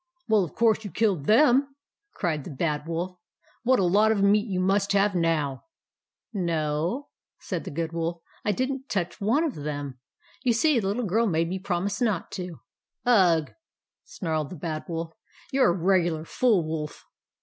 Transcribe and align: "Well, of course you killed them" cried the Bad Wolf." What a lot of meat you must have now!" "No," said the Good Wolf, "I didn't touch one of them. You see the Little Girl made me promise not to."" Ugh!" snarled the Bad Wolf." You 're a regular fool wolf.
"Well, 0.27 0.43
of 0.43 0.55
course 0.55 0.83
you 0.83 0.89
killed 0.89 1.27
them" 1.27 1.75
cried 2.15 2.43
the 2.43 2.49
Bad 2.49 2.87
Wolf." 2.87 3.19
What 3.63 3.77
a 3.77 3.83
lot 3.83 4.11
of 4.11 4.23
meat 4.23 4.47
you 4.47 4.59
must 4.59 4.93
have 4.93 5.13
now!" 5.13 5.65
"No," 6.49 7.09
said 7.37 7.65
the 7.65 7.69
Good 7.69 7.93
Wolf, 7.93 8.19
"I 8.43 8.51
didn't 8.51 8.89
touch 8.89 9.21
one 9.21 9.43
of 9.43 9.53
them. 9.53 9.99
You 10.41 10.53
see 10.53 10.79
the 10.79 10.87
Little 10.87 11.05
Girl 11.05 11.27
made 11.27 11.49
me 11.49 11.59
promise 11.59 12.01
not 12.01 12.31
to."" 12.31 12.61
Ugh!" 13.05 13.53
snarled 14.03 14.49
the 14.49 14.55
Bad 14.55 14.85
Wolf." 14.87 15.13
You 15.51 15.61
're 15.61 15.69
a 15.69 15.77
regular 15.77 16.25
fool 16.25 16.63
wolf. 16.65 17.05